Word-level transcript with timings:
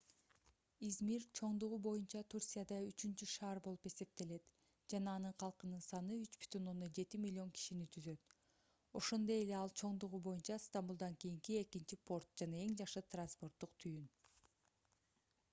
измир 0.85 1.25
чоңдугу 1.39 1.77
боюнча 1.87 2.21
турцияда 2.33 2.79
үчүнчү 2.85 3.27
шаар 3.33 3.59
болуп 3.67 3.85
эсептелет 3.89 4.47
жана 4.93 5.13
анын 5.21 5.35
калкынын 5.43 5.85
саны 5.89 6.17
3,7 6.47 7.21
миллион 7.27 7.53
кишини 7.61 7.87
түзөт 7.97 8.33
ошондой 9.03 9.43
эле 9.45 9.59
ал 9.61 9.75
чоңдугу 9.85 10.23
боюнча 10.31 10.59
стамбулдан 10.67 11.21
кийинки 11.25 11.63
экинчи 11.67 12.03
порт 12.11 12.33
жана 12.45 12.65
эң 12.65 12.77
жакшы 12.83 13.05
транспорттук 13.17 13.77
түйүн 13.87 14.13